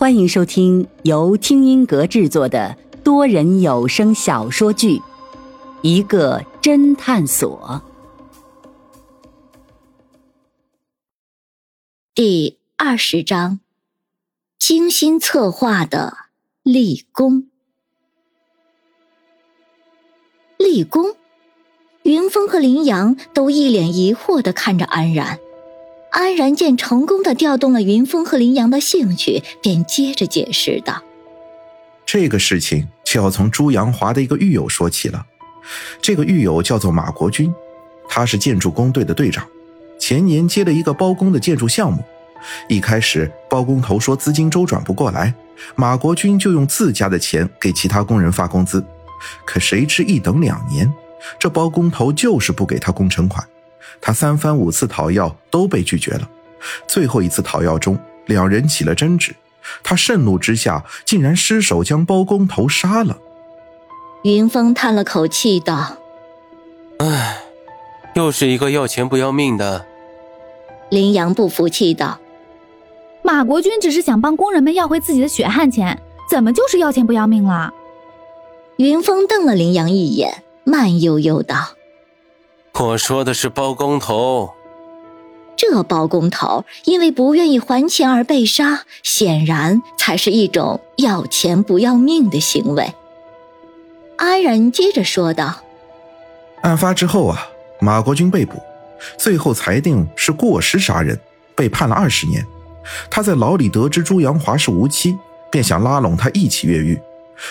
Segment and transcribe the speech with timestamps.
[0.00, 4.96] 欢迎收听由听音阁制作的多人有声小说剧
[5.82, 7.82] 《一个侦探所》
[12.14, 13.60] 第二十章：
[14.58, 16.16] 精心策划的
[16.62, 17.50] 立功。
[20.56, 21.14] 立功，
[22.04, 25.38] 云峰和林阳都一脸疑惑的看着安然。
[26.10, 31.02] 安然见成功的调动了云峰和林阳的兴趣，便接着解释道
[32.04, 35.24] ：“这个事情就要从朱阳华的一个狱友说起了。
[36.02, 37.54] 这个狱友叫做马国军，
[38.08, 39.46] 他是建筑工队的队长，
[40.00, 42.02] 前年接了一个包工的建筑项目。
[42.68, 45.32] 一开始包工头说资金周转不过来，
[45.76, 48.84] 马国军就用自家的钱给其他工人发工资。
[49.44, 50.92] 可谁知一等两年，
[51.38, 53.46] 这包工头就是不给他工程款。”
[54.00, 56.28] 他三番五次讨要都被拒绝了，
[56.86, 59.34] 最后一次讨要中，两人起了争执，
[59.82, 63.16] 他盛怒之下竟然失手将包工头杀了。
[64.22, 65.96] 云峰叹了口气道
[66.98, 67.38] ：“唉，
[68.14, 69.86] 又是一个要钱不要命的。”
[70.90, 72.18] 林阳不服气道
[73.22, 77.72] ：“马国军只是想帮工人们要回自己的血汗钱，怎么就是要钱不要命了？”
[78.76, 81.70] 云峰瞪了林阳一眼，慢悠悠道。
[82.80, 84.54] 我说的是包工头，
[85.54, 92.94] 这包工头因为不愿意还钱而被杀，显然才是一种要钱不要命的行为。
[94.16, 95.60] 安然接着说道
[96.64, 97.46] ：“案发之后啊，
[97.80, 98.58] 马国军被捕，
[99.18, 101.20] 最后裁定是过失杀人，
[101.54, 102.42] 被判了二十年。
[103.10, 105.18] 他在牢里得知朱阳华是无期，
[105.50, 106.98] 便想拉拢他一起越狱。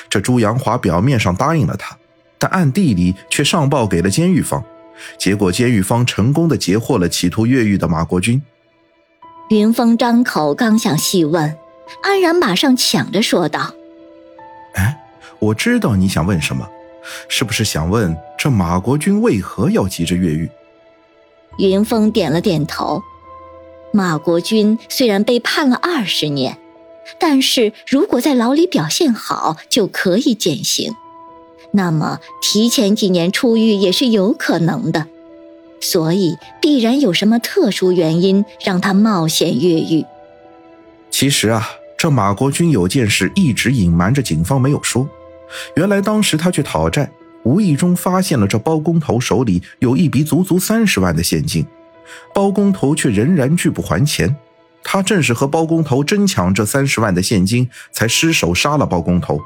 [0.09, 1.95] 这朱阳华表面上答应了他，
[2.39, 4.63] 但暗地里却上报给了监狱方。”
[5.17, 8.41] 结果，监狱方成功的截获了企图越狱的马国军。
[9.49, 11.57] 云峰张口刚想细问，
[12.03, 13.73] 安然马上抢着说道
[14.75, 14.99] ：“哎，
[15.39, 16.67] 我知道你想问什么，
[17.27, 20.49] 是不是想问这马国军为何要急着越狱？”
[21.57, 23.01] 云峰点了点头。
[23.91, 26.59] 马国军虽然被判了二十年，
[27.19, 30.93] 但是如果在牢里表现好，就可以减刑。
[31.71, 35.05] 那么提前几年出狱也是有可能的，
[35.79, 40.05] 所以必然有什么特殊原因让他冒险越狱。
[41.11, 45.07] 其实啊，这马国军有件事一直隐瞒着警方没有说。
[45.75, 47.09] 原来当时他去讨债，
[47.43, 51.65] 无意中发现了这包工头手里有一笔足足三十万的现金，
[52.33, 54.35] 包工头却仍然拒不还钱。
[54.83, 59.39] 他正是和包工头争抢这三十万的现金，才失手杀了包工头。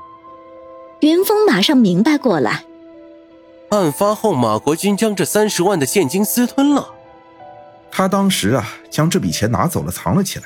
[1.04, 2.64] 云峰马上明白过来，
[3.72, 6.88] 案发后，马国军将这三十万的现金私吞了。
[7.92, 10.46] 他当时啊，将这笔钱拿走了，藏了起来，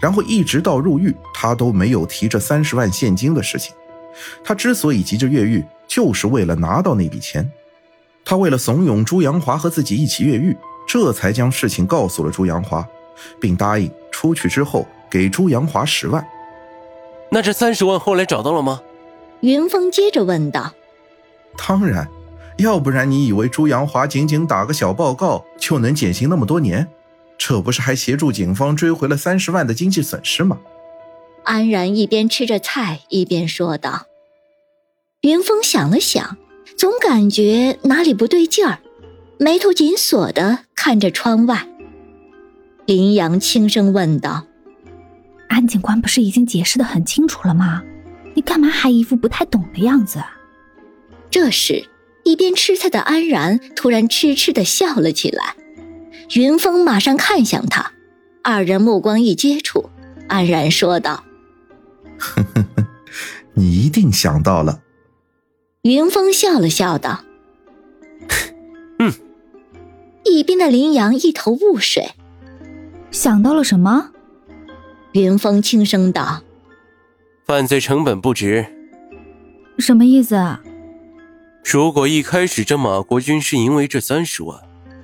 [0.00, 3.74] 然后一直到入狱，他都没有提这三十万现金的事情。
[4.44, 7.50] 他之所以急着越狱，就是为了拿到那笔钱。
[8.24, 10.56] 他为了怂恿朱阳华和自己一起越狱，
[10.86, 12.86] 这才将事情告诉了朱阳华，
[13.40, 16.24] 并答应出去之后给朱阳华十万。
[17.28, 18.80] 那这三十万后来找到了吗？
[19.40, 20.72] 云峰接着问道
[21.56, 22.08] ：“当然，
[22.58, 26.88] 要不然你以为朱阳华仅仅打个小报告就能减刑那么多年？
[27.38, 30.58] 这不是还协助警方追回了三十万的经济损失吗？”
[31.44, 34.06] 安然一边吃着菜一边说道。
[35.20, 36.36] 云峰想了想，
[36.76, 38.80] 总感觉哪里不对劲儿，
[39.38, 41.68] 眉头紧锁的看着窗外。
[42.84, 44.44] 林阳轻声问道
[45.48, 47.82] ：“安警官不是已经解释的很清楚了吗？”
[48.36, 50.22] 你干嘛还一副不太懂的样子？
[51.30, 51.88] 这时，
[52.22, 55.56] 一边吃菜的安然突然痴痴的笑了起来。
[56.34, 57.92] 云峰马上看向他，
[58.42, 59.88] 二人目光一接触，
[60.28, 61.24] 安然说道
[62.18, 62.86] ：“呵呵呵，
[63.54, 64.82] 你一定想到了。”
[65.82, 67.24] 云峰笑了笑道
[69.00, 69.12] ：“嗯。”
[70.24, 72.10] 一边的林阳一头雾水，
[73.10, 74.10] 想到了什么？
[75.12, 76.42] 云峰轻声道。
[77.46, 78.66] 犯罪成本不值，
[79.78, 80.60] 什么意思啊？
[81.64, 84.58] 如果一开始这马国军是因为这三十万，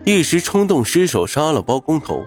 [0.04, 2.26] 一时冲动失手杀了包工头，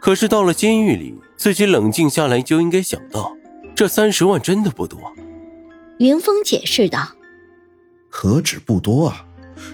[0.00, 3.36] 可是到了监狱里，自己冷静下来就应该想到，
[3.76, 4.98] 这三十万真的不多。
[5.98, 7.12] 云峰解释道
[8.10, 9.24] ：“何止不多啊，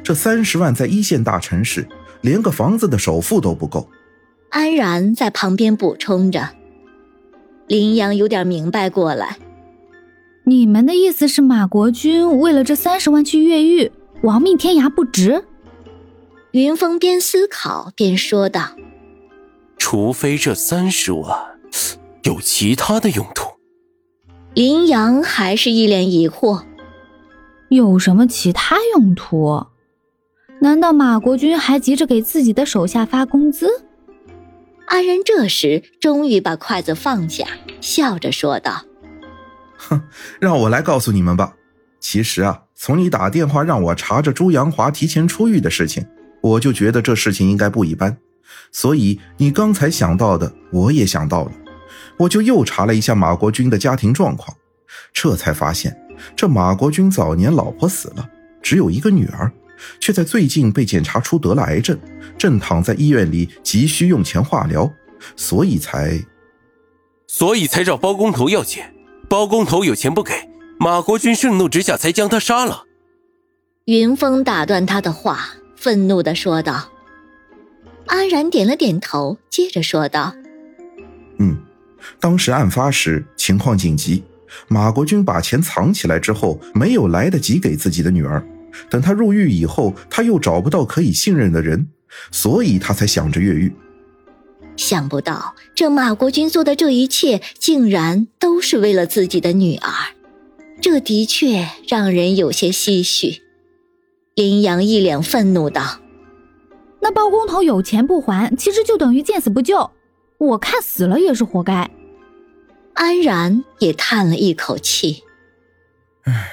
[0.05, 1.89] 这三十万在一线大城市，
[2.21, 3.89] 连个房子的首付都不够。”
[4.51, 6.51] 安然在旁边补充着。
[7.67, 9.39] 林阳有点明白过来。
[10.45, 13.93] 你们的意思是马国军为了这三十万去越狱，
[14.23, 15.45] 亡命天涯不值？
[16.53, 18.71] 云峰边思考边说道
[19.79, 21.61] ：“除非这三十万
[22.25, 23.51] 有其他的用途。”
[24.55, 26.65] 林阳还是一脸疑惑，
[27.69, 29.67] 有什么其他用途？
[30.61, 33.85] 难道马国军还急着给自己的手下发工资？
[34.87, 37.47] 安然这时终于把筷子放下，
[37.81, 38.83] 笑着说道
[39.89, 40.03] ：“哼，
[40.41, 41.55] 让我来告诉你们吧。
[41.99, 46.07] 其实啊，从你打电话让我查着朱阳华提前出狱的事情，
[46.43, 48.17] 我就觉得这事情应该不一般。
[48.73, 51.53] 所以你刚才想到的，我也想到了。
[52.19, 54.57] 我就又查了一下马国军的家庭状况，
[55.13, 55.97] 这才发现，
[56.37, 58.29] 这马国军早年老婆死了，
[58.63, 59.51] 只有一个女儿。”
[59.99, 61.99] 却在最近被检查出得了癌症，
[62.37, 64.93] 正躺在医院里，急需用钱化疗，
[65.37, 66.23] 所以才，
[67.27, 68.93] 所以才找包工头要钱。
[69.31, 70.33] 包工头有钱不给，
[70.77, 72.83] 马国军盛怒之下才将他杀了。
[73.85, 76.91] 云峰打断他的话，愤怒的说道。
[78.07, 80.35] 安然点了点头，接着说道
[81.39, 81.57] ：“嗯，
[82.19, 84.25] 当时案发时情况紧急，
[84.67, 88.45] 马国军把钱藏起来之后，没有来得及给自己的女儿。”
[88.91, 91.87] 等他入狱以后，他又找不到可以信任的人，
[92.33, 93.73] 所以他才想着越狱。
[94.81, 99.93] 想不到这马国军做的这一切，竟然都是为了自己的女儿，
[100.81, 103.43] 这的确让人有些唏嘘。
[104.35, 106.01] 林阳一脸愤怒道
[107.03, 109.91] ：“那包工头有钱不还，其实就等于见死不救，
[110.39, 111.91] 我看死了也是活该。”
[112.95, 115.25] 安然也叹了一口气
[116.25, 116.53] ：“唉。”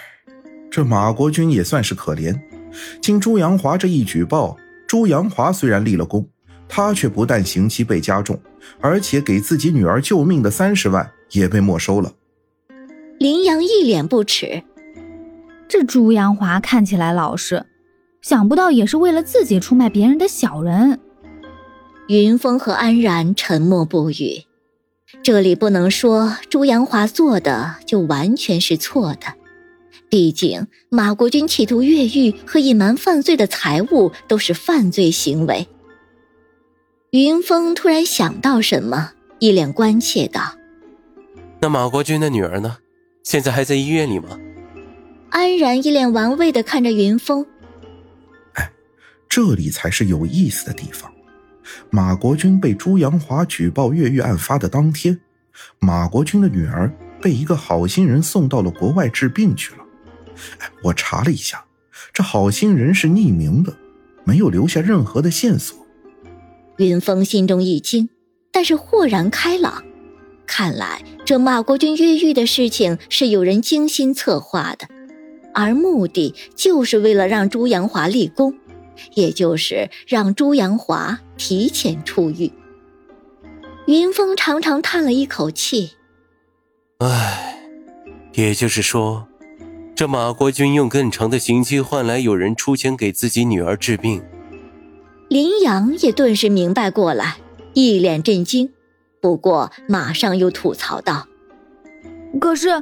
[0.69, 2.37] 这马国军也算是可怜，
[3.01, 6.27] 经朱阳华这一举报，朱阳华虽然立了功，
[6.69, 8.39] 他却不但刑期被加重，
[8.79, 12.13] 而且给自己女儿救命的三十万也被没收了。
[13.19, 14.63] 林阳一脸不耻，
[15.67, 17.65] 这朱阳华看起来老实，
[18.21, 20.99] 想不到也是为了自己出卖别人的小人。
[22.07, 24.43] 云峰和安然沉默不语，
[25.23, 29.33] 这里不能说朱阳华做的就完全是错的。
[30.09, 35.67] 毕竟，马国军企图越狱和隐瞒犯罪的财物都是犯罪行为。
[37.11, 40.41] 云峰突然想到什么，一脸关切道
[41.61, 42.79] ：“那马国军的女儿呢？
[43.23, 44.37] 现在还在医院里吗？”
[45.31, 47.45] 安然一脸玩味的看着云峰
[48.55, 48.69] ：“哎，
[49.29, 51.09] 这里才是有意思的地方。
[51.89, 55.17] 马国军被朱阳华举报越狱案发的当天，
[55.79, 59.79] 马国军的女儿被一个好心人送到了国外治病去了。”
[60.59, 61.63] 哎，我查了一下，
[62.11, 63.73] 这好心人是匿名的，
[64.25, 65.86] 没有留下任何的线索。
[66.77, 68.09] 云峰心中一惊，
[68.51, 69.83] 但是豁然开朗，
[70.45, 74.87] 看来这马国军越狱的事情是有人精心策划的，
[75.53, 78.53] 而目的就是为了让朱阳华立功，
[79.15, 82.51] 也就是让朱阳华提前出狱。
[83.87, 85.91] 云峰长长叹了一口气，
[86.99, 87.59] 唉，
[88.33, 89.27] 也就是说。
[89.95, 94.21] 这马国军用更长的刑期换来有人出钱给自己女儿治病，
[95.29, 97.37] 林阳也顿时明白过来，
[97.73, 98.69] 一脸震惊，
[99.21, 101.27] 不过马上又吐槽道
[102.39, 102.81] ：“可是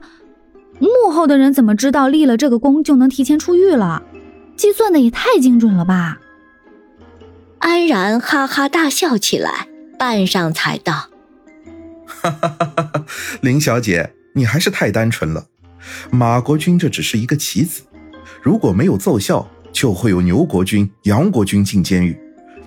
[0.80, 4.04] 幕后的人怎么知道立了这个功就能提前出狱了？
[4.56, 6.20] 计算的也太精准了吧！”
[7.60, 9.68] 安然哈哈大笑起来，
[9.98, 11.10] 半晌才道
[12.06, 13.06] ：“哈哈哈哈
[13.42, 15.48] 林小姐，你还是太单纯了。”
[16.12, 17.82] 马国军这只是一个棋子，
[18.42, 22.18] 如果没有奏效，就会有牛国军、杨国军进监狱，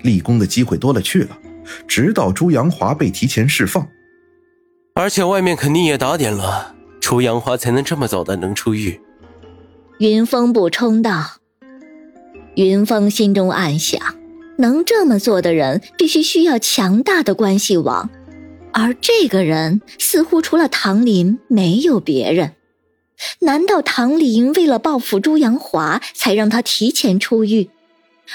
[0.03, 1.37] 立功的机会多了去了。
[1.87, 3.87] 直到朱阳华被提前释放，
[4.95, 8.99] 而且外面肯定也打点了，朱阳华才能这么早的能出狱。
[9.99, 11.25] 云峰补充道。
[12.55, 14.01] 云峰心中暗想，
[14.57, 18.09] 能这么做的人，必须需要强大的关系网，
[18.73, 22.53] 而这个人似乎除了唐林，没有别人。
[23.41, 27.69] 难道唐林为了报复朱阳华，才让他提前出狱？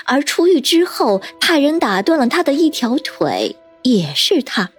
[0.05, 4.71] 而出狱之后，派人打断了他的一条腿，也是他。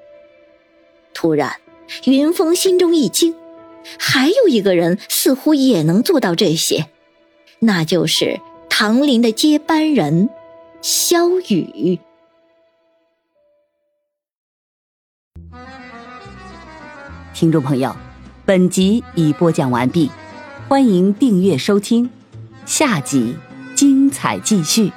[1.14, 1.56] 突然，
[2.06, 3.34] 云峰心中一惊，
[3.98, 6.88] 还有一个人似乎也能做到这些，
[7.60, 10.30] 那就是唐林的接班人
[10.82, 12.00] 萧雨。
[17.34, 17.96] 听众朋友。
[18.48, 20.12] 本集已播讲完毕，
[20.68, 22.08] 欢迎订阅收听，
[22.64, 23.36] 下集
[23.74, 24.92] 精彩继续。